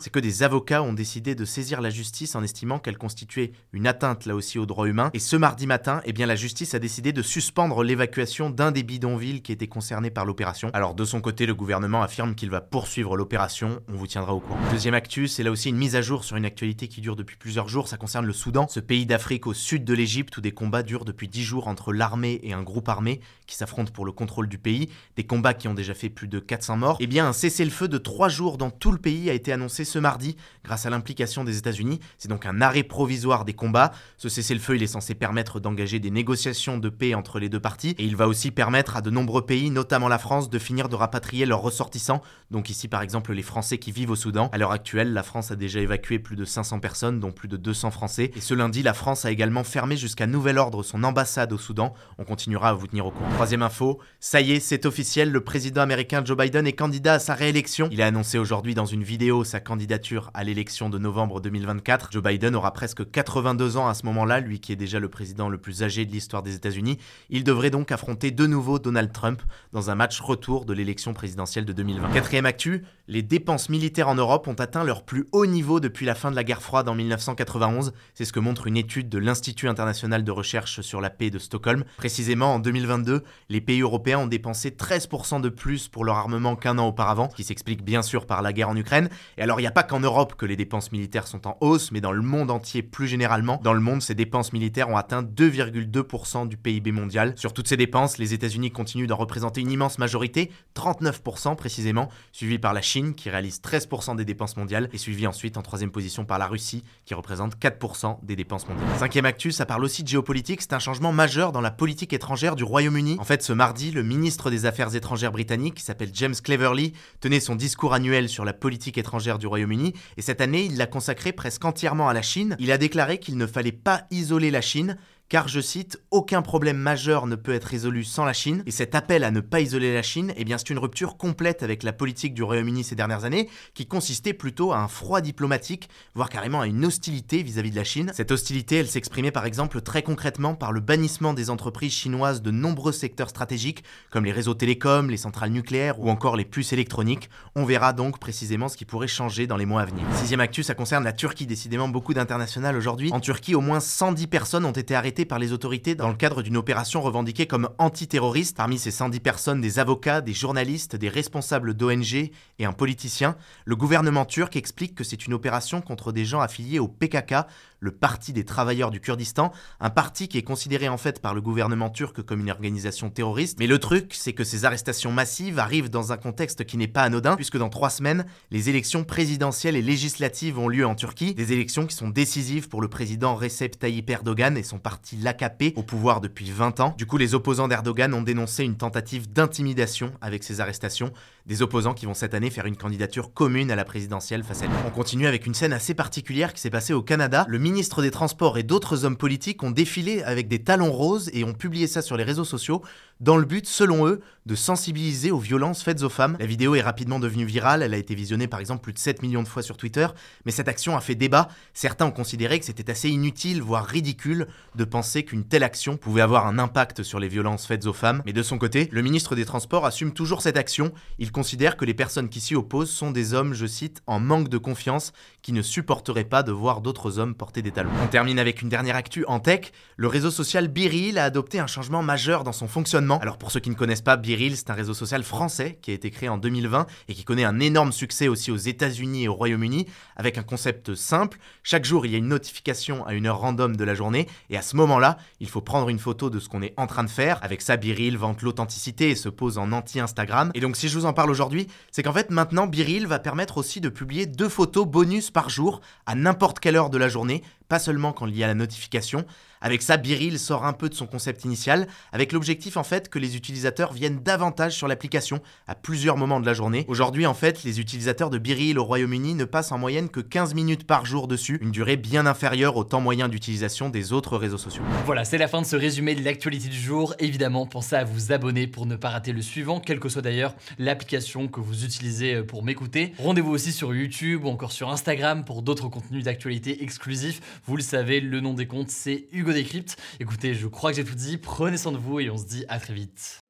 C'est 0.00 0.10
que 0.10 0.18
des 0.18 0.42
avocats 0.42 0.82
ont 0.82 0.92
décidé 0.92 1.34
de 1.34 1.44
saisir 1.44 1.80
la 1.80 1.90
justice 1.90 2.34
en 2.34 2.42
estimant 2.42 2.78
qu'elle 2.78 2.98
constituait 2.98 3.52
une 3.72 3.86
atteinte 3.86 4.26
là 4.26 4.34
aussi 4.34 4.58
aux 4.58 4.66
droits 4.66 4.88
humains. 4.88 5.10
Et 5.14 5.18
ce 5.18 5.36
mardi 5.36 5.66
matin, 5.66 6.00
eh 6.04 6.12
bien 6.12 6.26
la 6.26 6.36
justice 6.36 6.74
a 6.74 6.78
décidé 6.78 7.12
de 7.12 7.22
suspendre 7.22 7.82
l'évacuation 7.82 8.50
d'un 8.50 8.72
des 8.72 8.82
bidonvilles 8.82 9.42
qui 9.42 9.52
était 9.52 9.66
concerné 9.66 10.10
par 10.10 10.24
l'opération. 10.24 10.70
Alors 10.72 10.94
de 10.94 11.04
son 11.04 11.20
côté, 11.20 11.46
le 11.46 11.54
gouvernement 11.54 12.02
affirme 12.02 12.34
qu'il 12.34 12.50
va 12.50 12.60
poursuivre 12.60 13.16
l'opération. 13.16 13.80
On 13.88 13.94
vous 13.94 14.06
tiendra 14.06 14.34
au 14.34 14.40
courant. 14.40 14.58
Deuxième 14.70 14.94
actu, 14.94 15.28
c'est 15.28 15.42
là 15.42 15.50
aussi 15.50 15.68
une 15.68 15.76
mise 15.76 15.96
à 15.96 16.02
jour 16.02 16.24
sur 16.24 16.36
une 16.36 16.44
actualité 16.44 16.88
qui 16.88 17.00
dure 17.00 17.16
depuis 17.16 17.36
plusieurs 17.36 17.68
jours. 17.68 17.88
Ça 17.88 17.96
concerne 17.96 18.26
le 18.26 18.32
Soudan, 18.32 18.66
ce 18.68 18.80
pays 18.80 19.06
d'Afrique 19.06 19.46
au 19.46 19.54
sud 19.54 19.84
de 19.84 19.94
l'Égypte 19.94 20.36
où 20.36 20.40
des 20.40 20.52
combats 20.52 20.82
durent 20.82 21.04
depuis 21.04 21.28
10 21.28 21.42
jours 21.42 21.68
entre 21.68 21.92
l'armée 21.92 22.40
et 22.42 22.52
un 22.52 22.62
groupe 22.62 22.88
armé 22.88 23.20
qui 23.46 23.56
s'affrontent 23.56 23.92
pour 23.92 24.04
le 24.04 24.12
contrôle 24.12 24.48
du 24.48 24.58
pays. 24.58 24.90
Des 25.16 25.24
combats 25.24 25.54
qui 25.54 25.68
ont 25.68 25.74
déjà 25.74 25.94
fait 25.94 26.08
plus 26.08 26.28
de 26.28 26.38
400 26.38 26.76
morts. 26.76 26.96
Eh 27.00 27.06
bien, 27.06 27.26
un 27.26 27.32
cessez-le-feu 27.32 27.88
de 27.88 27.98
3 27.98 28.28
jours 28.28 28.58
dans 28.58 28.70
tout 28.70 28.92
le 28.92 28.98
pays 28.98 29.30
a 29.30 29.32
été 29.32 29.39
annoncé 29.48 29.84
ce 29.84 29.98
mardi 29.98 30.36
grâce 30.64 30.86
à 30.86 30.90
l'implication 30.90 31.44
des 31.44 31.58
États-Unis. 31.58 32.00
C'est 32.18 32.28
donc 32.28 32.46
un 32.46 32.60
arrêt 32.60 32.82
provisoire 32.82 33.44
des 33.44 33.54
combats. 33.54 33.92
Ce 34.16 34.28
cessez-le-feu, 34.28 34.76
il 34.76 34.82
est 34.82 34.86
censé 34.86 35.14
permettre 35.14 35.60
d'engager 35.60 35.98
des 35.98 36.10
négociations 36.10 36.78
de 36.78 36.88
paix 36.88 37.14
entre 37.14 37.38
les 37.38 37.48
deux 37.48 37.60
parties 37.60 37.94
et 37.98 38.04
il 38.04 38.16
va 38.16 38.28
aussi 38.28 38.50
permettre 38.50 38.96
à 38.96 39.00
de 39.00 39.10
nombreux 39.10 39.46
pays, 39.46 39.70
notamment 39.70 40.08
la 40.08 40.18
France, 40.18 40.50
de 40.50 40.58
finir 40.58 40.88
de 40.88 40.96
rapatrier 40.96 41.46
leurs 41.46 41.62
ressortissants. 41.62 42.22
Donc 42.50 42.70
ici, 42.70 42.88
par 42.88 43.02
exemple, 43.02 43.32
les 43.32 43.42
Français 43.42 43.78
qui 43.78 43.92
vivent 43.92 44.10
au 44.10 44.16
Soudan. 44.16 44.50
À 44.52 44.58
l'heure 44.58 44.72
actuelle, 44.72 45.12
la 45.12 45.22
France 45.22 45.50
a 45.50 45.56
déjà 45.56 45.80
évacué 45.80 46.18
plus 46.18 46.36
de 46.36 46.44
500 46.44 46.80
personnes, 46.80 47.20
dont 47.20 47.32
plus 47.32 47.48
de 47.48 47.56
200 47.56 47.90
Français. 47.90 48.30
Et 48.36 48.40
ce 48.40 48.54
lundi, 48.54 48.82
la 48.82 48.94
France 48.94 49.24
a 49.24 49.30
également 49.30 49.64
fermé 49.64 49.96
jusqu'à 49.96 50.26
nouvel 50.26 50.58
ordre 50.58 50.82
son 50.82 51.04
ambassade 51.04 51.52
au 51.52 51.58
Soudan. 51.58 51.94
On 52.18 52.24
continuera 52.24 52.70
à 52.70 52.72
vous 52.72 52.86
tenir 52.86 53.06
au 53.06 53.10
courant. 53.10 53.30
Troisième 53.34 53.62
info, 53.62 54.00
ça 54.18 54.40
y 54.40 54.52
est, 54.52 54.60
c'est 54.60 54.86
officiel, 54.86 55.30
le 55.30 55.40
président 55.42 55.80
américain 55.82 56.22
Joe 56.24 56.36
Biden 56.36 56.66
est 56.66 56.72
candidat 56.72 57.14
à 57.14 57.18
sa 57.18 57.34
réélection. 57.34 57.88
Il 57.90 58.02
a 58.02 58.06
annoncé 58.06 58.38
aujourd'hui 58.38 58.74
dans 58.74 58.86
une 58.86 59.02
vidéo 59.02 59.29
sa 59.44 59.60
candidature 59.60 60.30
à 60.34 60.42
l'élection 60.42 60.90
de 60.90 60.98
novembre 60.98 61.40
2024. 61.40 62.08
Joe 62.10 62.22
Biden 62.22 62.56
aura 62.56 62.72
presque 62.72 63.08
82 63.08 63.76
ans 63.76 63.86
à 63.86 63.94
ce 63.94 64.04
moment-là, 64.06 64.40
lui 64.40 64.58
qui 64.58 64.72
est 64.72 64.76
déjà 64.76 64.98
le 64.98 65.08
président 65.08 65.48
le 65.48 65.56
plus 65.56 65.84
âgé 65.84 66.04
de 66.04 66.10
l'histoire 66.10 66.42
des 66.42 66.56
États-Unis. 66.56 66.98
Il 67.28 67.44
devrait 67.44 67.70
donc 67.70 67.92
affronter 67.92 68.32
de 68.32 68.46
nouveau 68.46 68.80
Donald 68.80 69.12
Trump 69.12 69.40
dans 69.72 69.88
un 69.88 69.94
match 69.94 70.20
retour 70.20 70.64
de 70.64 70.72
l'élection 70.72 71.14
présidentielle 71.14 71.64
de 71.64 71.72
2020. 71.72 72.10
Quatrième 72.10 72.44
actu, 72.44 72.82
les 73.06 73.22
dépenses 73.22 73.68
militaires 73.68 74.08
en 74.08 74.16
Europe 74.16 74.48
ont 74.48 74.54
atteint 74.54 74.82
leur 74.82 75.04
plus 75.04 75.26
haut 75.30 75.46
niveau 75.46 75.78
depuis 75.78 76.06
la 76.06 76.16
fin 76.16 76.32
de 76.32 76.36
la 76.36 76.42
guerre 76.42 76.62
froide 76.62 76.88
en 76.88 76.96
1991. 76.96 77.92
C'est 78.14 78.24
ce 78.24 78.32
que 78.32 78.40
montre 78.40 78.66
une 78.66 78.76
étude 78.76 79.08
de 79.08 79.18
l'Institut 79.18 79.68
international 79.68 80.24
de 80.24 80.30
recherche 80.32 80.80
sur 80.80 81.00
la 81.00 81.10
paix 81.10 81.30
de 81.30 81.38
Stockholm. 81.38 81.84
Précisément, 81.98 82.54
en 82.54 82.58
2022, 82.58 83.22
les 83.48 83.60
pays 83.60 83.82
européens 83.82 84.18
ont 84.18 84.26
dépensé 84.26 84.70
13% 84.70 85.40
de 85.40 85.48
plus 85.48 85.86
pour 85.86 86.04
leur 86.04 86.16
armement 86.16 86.56
qu'un 86.56 86.78
an 86.78 86.88
auparavant, 86.88 87.30
ce 87.30 87.36
qui 87.36 87.44
s'explique 87.44 87.84
bien 87.84 88.02
sûr 88.02 88.26
par 88.26 88.42
la 88.42 88.52
guerre 88.52 88.70
en 88.70 88.76
Ukraine. 88.76 89.08
Et 89.38 89.42
alors, 89.42 89.60
il 89.60 89.62
n'y 89.62 89.68
a 89.68 89.72
pas 89.72 89.82
qu'en 89.82 90.00
Europe 90.00 90.34
que 90.36 90.46
les 90.46 90.56
dépenses 90.56 90.92
militaires 90.92 91.26
sont 91.26 91.46
en 91.46 91.56
hausse, 91.60 91.92
mais 91.92 92.00
dans 92.00 92.12
le 92.12 92.22
monde 92.22 92.50
entier 92.50 92.82
plus 92.82 93.06
généralement. 93.06 93.60
Dans 93.62 93.72
le 93.72 93.80
monde, 93.80 94.02
ces 94.02 94.14
dépenses 94.14 94.52
militaires 94.52 94.88
ont 94.88 94.96
atteint 94.96 95.22
2,2% 95.22 96.48
du 96.48 96.56
PIB 96.56 96.92
mondial. 96.92 97.34
Sur 97.36 97.52
toutes 97.52 97.68
ces 97.68 97.76
dépenses, 97.76 98.18
les 98.18 98.34
États-Unis 98.34 98.70
continuent 98.70 99.06
d'en 99.06 99.16
représenter 99.16 99.60
une 99.60 99.70
immense 99.70 99.98
majorité, 99.98 100.50
39% 100.74 101.56
précisément, 101.56 102.08
suivi 102.32 102.58
par 102.58 102.72
la 102.72 102.82
Chine 102.82 103.14
qui 103.14 103.30
réalise 103.30 103.60
13% 103.60 104.16
des 104.16 104.24
dépenses 104.24 104.56
mondiales 104.56 104.88
et 104.92 104.98
suivi 104.98 105.26
ensuite 105.26 105.56
en 105.56 105.62
troisième 105.62 105.90
position 105.90 106.24
par 106.24 106.38
la 106.38 106.46
Russie 106.46 106.84
qui 107.04 107.14
représente 107.14 107.56
4% 107.56 108.18
des 108.22 108.36
dépenses 108.36 108.68
mondiales. 108.68 108.88
Cinquième 108.98 109.26
actu, 109.26 109.52
ça 109.52 109.66
parle 109.66 109.84
aussi 109.84 110.02
de 110.02 110.08
géopolitique, 110.08 110.62
c'est 110.62 110.72
un 110.72 110.78
changement 110.78 111.12
majeur 111.12 111.52
dans 111.52 111.60
la 111.60 111.70
politique 111.70 112.12
étrangère 112.12 112.56
du 112.56 112.64
Royaume-Uni. 112.64 113.16
En 113.18 113.24
fait, 113.24 113.42
ce 113.42 113.52
mardi, 113.52 113.90
le 113.90 114.02
ministre 114.02 114.50
des 114.50 114.66
Affaires 114.66 114.94
étrangères 114.94 115.32
britannique, 115.32 115.74
qui 115.74 115.82
s'appelle 115.82 116.10
James 116.14 116.34
Cleverly, 116.42 116.92
tenait 117.20 117.40
son 117.40 117.54
discours 117.54 117.94
annuel 117.94 118.28
sur 118.28 118.44
la 118.44 118.52
politique 118.52 118.98
étrangère 118.98 119.09
du 119.38 119.46
Royaume-Uni 119.46 119.92
et 120.16 120.22
cette 120.22 120.40
année, 120.40 120.64
il 120.64 120.76
l'a 120.76 120.86
consacré 120.86 121.32
presque 121.32 121.64
entièrement 121.64 122.08
à 122.08 122.14
la 122.14 122.22
Chine. 122.22 122.56
Il 122.60 122.70
a 122.70 122.78
déclaré 122.78 123.18
qu'il 123.18 123.36
ne 123.36 123.46
fallait 123.46 123.72
pas 123.72 124.04
isoler 124.10 124.50
la 124.50 124.60
Chine, 124.60 124.96
car 125.30 125.46
je 125.46 125.60
cite, 125.60 126.02
aucun 126.10 126.42
problème 126.42 126.76
majeur 126.76 127.28
ne 127.28 127.36
peut 127.36 127.54
être 127.54 127.64
résolu 127.64 128.02
sans 128.02 128.24
la 128.24 128.32
Chine, 128.32 128.64
et 128.66 128.72
cet 128.72 128.96
appel 128.96 129.22
à 129.22 129.30
ne 129.30 129.38
pas 129.38 129.60
isoler 129.60 129.94
la 129.94 130.02
Chine, 130.02 130.34
eh 130.36 130.44
bien 130.44 130.58
c'est 130.58 130.70
une 130.70 130.78
rupture 130.78 131.16
complète 131.16 131.62
avec 131.62 131.84
la 131.84 131.92
politique 131.92 132.34
du 132.34 132.42
Royaume-Uni 132.42 132.82
ces 132.82 132.96
dernières 132.96 133.24
années, 133.24 133.48
qui 133.72 133.86
consistait 133.86 134.32
plutôt 134.32 134.72
à 134.72 134.78
un 134.78 134.88
froid 134.88 135.20
diplomatique, 135.20 135.88
voire 136.14 136.30
carrément 136.30 136.62
à 136.62 136.66
une 136.66 136.84
hostilité 136.84 137.44
vis-à-vis 137.44 137.70
de 137.70 137.76
la 137.76 137.84
Chine. 137.84 138.10
Cette 138.12 138.32
hostilité, 138.32 138.78
elle 138.78 138.88
s'exprimait 138.88 139.30
par 139.30 139.46
exemple 139.46 139.80
très 139.82 140.02
concrètement 140.02 140.56
par 140.56 140.72
le 140.72 140.80
bannissement 140.80 141.32
des 141.32 141.48
entreprises 141.48 141.92
chinoises 141.92 142.42
de 142.42 142.50
nombreux 142.50 142.92
secteurs 142.92 143.30
stratégiques, 143.30 143.84
comme 144.10 144.24
les 144.24 144.32
réseaux 144.32 144.54
télécoms, 144.54 145.10
les 145.10 145.16
centrales 145.16 145.50
nucléaires 145.50 146.00
ou 146.00 146.10
encore 146.10 146.34
les 146.34 146.44
puces 146.44 146.72
électroniques. 146.72 147.30
On 147.54 147.64
verra 147.64 147.92
donc 147.92 148.18
précisément 148.18 148.68
ce 148.68 148.76
qui 148.76 148.84
pourrait 148.84 149.06
changer 149.06 149.46
dans 149.46 149.56
les 149.56 149.66
mois 149.66 149.82
à 149.82 149.84
venir. 149.84 150.04
Sixième 150.16 150.40
actu, 150.40 150.64
ça 150.64 150.74
concerne 150.74 151.04
la 151.04 151.12
Turquie, 151.12 151.46
décidément 151.46 151.88
beaucoup 151.88 152.14
d'international 152.14 152.76
aujourd'hui. 152.76 153.12
En 153.12 153.20
Turquie, 153.20 153.54
au 153.54 153.60
moins 153.60 153.78
110 153.78 154.26
personnes 154.26 154.64
ont 154.64 154.72
été 154.72 154.96
arrêtées 154.96 155.19
par 155.24 155.38
les 155.38 155.52
autorités 155.52 155.94
dans 155.94 156.08
le 156.08 156.14
cadre 156.14 156.42
d'une 156.42 156.56
opération 156.56 157.00
revendiquée 157.00 157.46
comme 157.46 157.70
antiterroriste. 157.78 158.56
Parmi 158.56 158.78
ces 158.78 158.90
110 158.90 159.20
personnes, 159.20 159.60
des 159.60 159.78
avocats, 159.78 160.20
des 160.20 160.32
journalistes, 160.32 160.96
des 160.96 161.08
responsables 161.08 161.74
d'ONG 161.74 162.30
et 162.58 162.64
un 162.64 162.72
politicien. 162.72 163.36
Le 163.64 163.76
gouvernement 163.76 164.24
turc 164.24 164.56
explique 164.56 164.94
que 164.94 165.04
c'est 165.04 165.26
une 165.26 165.34
opération 165.34 165.80
contre 165.80 166.12
des 166.12 166.24
gens 166.24 166.40
affiliés 166.40 166.78
au 166.78 166.88
PKK, 166.88 167.46
le 167.80 167.90
Parti 167.90 168.32
des 168.32 168.44
travailleurs 168.44 168.90
du 168.90 169.00
Kurdistan, 169.00 169.52
un 169.80 169.90
parti 169.90 170.28
qui 170.28 170.38
est 170.38 170.42
considéré 170.42 170.88
en 170.88 170.98
fait 170.98 171.20
par 171.20 171.34
le 171.34 171.40
gouvernement 171.40 171.90
turc 171.90 172.22
comme 172.22 172.40
une 172.40 172.50
organisation 172.50 173.10
terroriste. 173.10 173.58
Mais 173.58 173.66
le 173.66 173.78
truc, 173.78 174.14
c'est 174.14 174.32
que 174.34 174.44
ces 174.44 174.64
arrestations 174.64 175.12
massives 175.12 175.58
arrivent 175.58 175.90
dans 175.90 176.12
un 176.12 176.16
contexte 176.16 176.64
qui 176.64 176.76
n'est 176.76 176.88
pas 176.88 177.02
anodin, 177.02 177.36
puisque 177.36 177.58
dans 177.58 177.70
trois 177.70 177.90
semaines, 177.90 178.26
les 178.50 178.68
élections 178.68 179.04
présidentielles 179.04 179.76
et 179.76 179.82
législatives 179.82 180.58
ont 180.58 180.68
lieu 180.68 180.86
en 180.86 180.94
Turquie, 180.94 181.34
des 181.34 181.52
élections 181.52 181.86
qui 181.86 181.96
sont 181.96 182.10
décisives 182.10 182.68
pour 182.68 182.82
le 182.82 182.88
président 182.88 183.34
Recep 183.34 183.78
Tayyip 183.78 184.08
Erdogan 184.10 184.56
et 184.56 184.62
son 184.62 184.78
parti 184.78 185.16
l'AKP, 185.16 185.76
au 185.76 185.82
pouvoir 185.82 186.20
depuis 186.20 186.50
20 186.50 186.80
ans. 186.80 186.94
Du 186.98 187.06
coup, 187.06 187.16
les 187.16 187.34
opposants 187.34 187.68
d'Erdogan 187.68 188.12
ont 188.14 188.22
dénoncé 188.22 188.64
une 188.64 188.76
tentative 188.76 189.32
d'intimidation 189.32 190.12
avec 190.20 190.44
ces 190.44 190.60
arrestations, 190.60 191.12
des 191.50 191.62
opposants 191.62 191.94
qui 191.94 192.06
vont 192.06 192.14
cette 192.14 192.34
année 192.34 192.48
faire 192.48 192.66
une 192.66 192.76
candidature 192.76 193.34
commune 193.34 193.72
à 193.72 193.76
la 193.76 193.84
présidentielle 193.84 194.44
face 194.44 194.62
à 194.62 194.66
lui. 194.66 194.74
On 194.86 194.90
continue 194.90 195.26
avec 195.26 195.46
une 195.46 195.54
scène 195.54 195.72
assez 195.72 195.94
particulière 195.94 196.54
qui 196.54 196.60
s'est 196.60 196.70
passée 196.70 196.92
au 196.92 197.02
Canada. 197.02 197.44
Le 197.48 197.58
ministre 197.58 198.02
des 198.02 198.12
Transports 198.12 198.56
et 198.56 198.62
d'autres 198.62 199.04
hommes 199.04 199.16
politiques 199.16 199.64
ont 199.64 199.72
défilé 199.72 200.22
avec 200.22 200.46
des 200.46 200.62
talons 200.62 200.92
roses 200.92 201.28
et 201.34 201.42
ont 201.42 201.52
publié 201.52 201.88
ça 201.88 202.02
sur 202.02 202.16
les 202.16 202.22
réseaux 202.22 202.44
sociaux 202.44 202.82
dans 203.20 203.36
le 203.36 203.44
but, 203.44 203.66
selon 203.66 204.06
eux, 204.06 204.20
de 204.46 204.54
sensibiliser 204.54 205.30
aux 205.30 205.38
violences 205.38 205.82
faites 205.82 206.02
aux 206.02 206.08
femmes. 206.08 206.36
La 206.40 206.46
vidéo 206.46 206.74
est 206.74 206.80
rapidement 206.80 207.20
devenue 207.20 207.44
virale, 207.44 207.82
elle 207.82 207.92
a 207.92 207.98
été 207.98 208.14
visionnée 208.14 208.46
par 208.46 208.58
exemple 208.58 208.82
plus 208.82 208.94
de 208.94 208.98
7 208.98 209.22
millions 209.22 209.42
de 209.42 209.48
fois 209.48 209.62
sur 209.62 209.76
Twitter, 209.76 210.06
mais 210.46 210.52
cette 210.52 210.68
action 210.68 210.96
a 210.96 211.00
fait 211.00 211.14
débat. 211.14 211.48
Certains 211.74 212.06
ont 212.06 212.10
considéré 212.10 212.58
que 212.58 212.64
c'était 212.64 212.90
assez 212.90 213.10
inutile, 213.10 213.60
voire 213.60 213.84
ridicule, 213.84 214.46
de 214.74 214.84
penser 214.84 215.24
qu'une 215.24 215.44
telle 215.44 215.62
action 215.62 215.98
pouvait 215.98 216.22
avoir 216.22 216.46
un 216.46 216.58
impact 216.58 217.02
sur 217.02 217.20
les 217.20 217.28
violences 217.28 217.66
faites 217.66 217.86
aux 217.86 217.92
femmes. 217.92 218.22
Mais 218.24 218.32
de 218.32 218.42
son 218.42 218.56
côté, 218.56 218.88
le 218.90 219.02
ministre 219.02 219.36
des 219.36 219.44
Transports 219.44 219.84
assume 219.84 220.12
toujours 220.12 220.40
cette 220.40 220.56
action. 220.56 220.92
Il 221.18 221.30
considère 221.30 221.76
que 221.76 221.84
les 221.84 221.94
personnes 221.94 222.30
qui 222.30 222.40
s'y 222.40 222.54
opposent 222.54 222.90
sont 222.90 223.10
des 223.10 223.34
hommes, 223.34 223.52
je 223.52 223.66
cite, 223.66 224.02
en 224.06 224.20
manque 224.20 224.48
de 224.48 224.58
confiance, 224.58 225.12
qui 225.42 225.52
ne 225.52 225.62
supporteraient 225.62 226.24
pas 226.24 226.42
de 226.42 226.52
voir 226.52 226.80
d'autres 226.80 227.18
hommes 227.18 227.34
porter 227.34 227.60
des 227.60 227.70
talons. 227.70 227.90
On 228.02 228.06
termine 228.06 228.38
avec 228.38 228.62
une 228.62 228.70
dernière 228.70 228.96
actu 228.96 229.24
en 229.26 229.38
tech. 229.38 229.72
Le 229.96 230.08
réseau 230.08 230.30
social 230.30 230.68
Biril 230.68 231.18
a 231.18 231.24
adopté 231.24 231.60
un 231.60 231.66
changement 231.66 232.02
majeur 232.02 232.44
dans 232.44 232.52
son 232.52 232.66
fonctionnement. 232.66 233.09
Alors 233.18 233.38
pour 233.38 233.50
ceux 233.50 233.60
qui 233.60 233.70
ne 233.70 233.74
connaissent 233.74 234.02
pas 234.02 234.16
Biril, 234.16 234.56
c'est 234.56 234.70
un 234.70 234.74
réseau 234.74 234.94
social 234.94 235.22
français 235.22 235.78
qui 235.82 235.90
a 235.90 235.94
été 235.94 236.10
créé 236.10 236.28
en 236.28 236.38
2020 236.38 236.86
et 237.08 237.14
qui 237.14 237.24
connaît 237.24 237.44
un 237.44 237.60
énorme 237.60 237.92
succès 237.92 238.28
aussi 238.28 238.50
aux 238.50 238.56
États-Unis 238.56 239.24
et 239.24 239.28
au 239.28 239.34
Royaume-Uni 239.34 239.86
avec 240.16 240.38
un 240.38 240.42
concept 240.42 240.94
simple. 240.94 241.38
Chaque 241.62 241.84
jour, 241.84 242.06
il 242.06 242.12
y 242.12 242.14
a 242.14 242.18
une 242.18 242.28
notification 242.28 243.06
à 243.06 243.14
une 243.14 243.26
heure 243.26 243.40
random 243.40 243.76
de 243.76 243.84
la 243.84 243.94
journée 243.94 244.28
et 244.50 244.56
à 244.56 244.62
ce 244.62 244.76
moment-là, 244.76 245.18
il 245.40 245.48
faut 245.48 245.60
prendre 245.60 245.88
une 245.88 245.98
photo 245.98 246.30
de 246.30 246.38
ce 246.38 246.48
qu'on 246.48 246.62
est 246.62 246.74
en 246.76 246.86
train 246.86 247.04
de 247.04 247.10
faire. 247.10 247.38
Avec 247.42 247.62
ça, 247.62 247.76
Biril 247.76 248.16
vante 248.16 248.42
l'authenticité 248.42 249.10
et 249.10 249.16
se 249.16 249.28
pose 249.28 249.58
en 249.58 249.72
anti-Instagram. 249.72 250.50
Et 250.54 250.60
donc 250.60 250.76
si 250.76 250.88
je 250.88 250.98
vous 250.98 251.06
en 251.06 251.12
parle 251.12 251.30
aujourd'hui, 251.30 251.66
c'est 251.90 252.02
qu'en 252.02 252.12
fait 252.12 252.30
maintenant 252.30 252.66
Biril 252.66 253.06
va 253.06 253.18
permettre 253.18 253.58
aussi 253.58 253.80
de 253.80 253.88
publier 253.88 254.26
deux 254.26 254.48
photos 254.48 254.86
bonus 254.86 255.30
par 255.30 255.48
jour 255.48 255.80
à 256.06 256.14
n'importe 256.14 256.60
quelle 256.60 256.76
heure 256.76 256.90
de 256.90 256.98
la 256.98 257.08
journée, 257.08 257.42
pas 257.70 257.78
seulement 257.78 258.12
quand 258.12 258.26
il 258.26 258.36
y 258.36 258.44
a 258.44 258.48
la 258.48 258.54
notification. 258.54 259.24
Avec 259.62 259.82
ça, 259.82 259.98
Biril 259.98 260.38
sort 260.38 260.64
un 260.64 260.72
peu 260.72 260.88
de 260.88 260.94
son 260.94 261.06
concept 261.06 261.44
initial, 261.44 261.86
avec 262.12 262.32
l'objectif 262.32 262.78
en 262.78 262.82
fait 262.82 263.10
que 263.10 263.18
les 263.18 263.36
utilisateurs 263.36 263.92
viennent 263.92 264.20
davantage 264.22 264.74
sur 264.74 264.88
l'application 264.88 265.40
à 265.68 265.74
plusieurs 265.74 266.16
moments 266.16 266.40
de 266.40 266.46
la 266.46 266.54
journée. 266.54 266.86
Aujourd'hui, 266.88 267.26
en 267.26 267.34
fait, 267.34 267.62
les 267.62 267.78
utilisateurs 267.78 268.30
de 268.30 268.38
Biril 268.38 268.78
au 268.78 268.84
Royaume-Uni 268.84 269.34
ne 269.34 269.44
passent 269.44 269.70
en 269.70 269.78
moyenne 269.78 270.08
que 270.08 270.20
15 270.20 270.54
minutes 270.54 270.86
par 270.86 271.04
jour 271.04 271.28
dessus, 271.28 271.58
une 271.60 271.70
durée 271.70 271.98
bien 271.98 272.24
inférieure 272.24 272.76
au 272.76 272.84
temps 272.84 273.02
moyen 273.02 273.28
d'utilisation 273.28 273.90
des 273.90 274.12
autres 274.12 274.38
réseaux 274.38 274.58
sociaux. 274.58 274.82
Voilà, 275.04 275.24
c'est 275.24 275.38
la 275.38 275.46
fin 275.46 275.60
de 275.60 275.66
ce 275.66 275.76
résumé 275.76 276.14
de 276.14 276.24
l'actualité 276.24 276.68
du 276.68 276.80
jour. 276.80 277.14
Évidemment, 277.18 277.66
pensez 277.66 277.96
à 277.96 278.04
vous 278.04 278.32
abonner 278.32 278.66
pour 278.66 278.86
ne 278.86 278.96
pas 278.96 279.10
rater 279.10 279.32
le 279.32 279.42
suivant, 279.42 279.78
quelle 279.78 280.00
que 280.00 280.08
soit 280.08 280.22
d'ailleurs 280.22 280.54
l'application 280.78 281.48
que 281.48 281.60
vous 281.60 281.84
utilisez 281.84 282.42
pour 282.42 282.64
m'écouter. 282.64 283.12
Rendez-vous 283.18 283.52
aussi 283.52 283.72
sur 283.72 283.94
YouTube 283.94 284.44
ou 284.44 284.48
encore 284.48 284.72
sur 284.72 284.88
Instagram 284.88 285.44
pour 285.44 285.60
d'autres 285.60 285.88
contenus 285.88 286.24
d'actualité 286.24 286.82
exclusifs. 286.82 287.42
Vous 287.64 287.76
le 287.76 287.82
savez, 287.82 288.20
le 288.20 288.40
nom 288.40 288.54
des 288.54 288.66
comptes, 288.66 288.90
c'est 288.90 289.28
Hugo 289.32 289.52
Décrypte. 289.52 289.96
Écoutez, 290.18 290.54
je 290.54 290.66
crois 290.66 290.90
que 290.90 290.96
j'ai 290.96 291.04
tout 291.04 291.14
dit. 291.14 291.38
Prenez 291.38 291.76
soin 291.76 291.92
de 291.92 291.98
vous 291.98 292.20
et 292.20 292.30
on 292.30 292.36
se 292.36 292.46
dit 292.46 292.64
à 292.68 292.78
très 292.78 292.94
vite. 292.94 293.40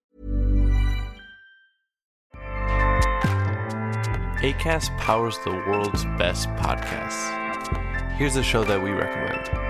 ACAST 4.42 4.90
powers 4.96 5.38
the 5.44 5.52
world's 5.68 6.06
best 6.16 6.48
podcasts. 6.56 7.30
Here's 8.18 8.36
a 8.36 8.42
show 8.42 8.64
that 8.64 8.82
we 8.82 8.90
recommend. 8.90 9.69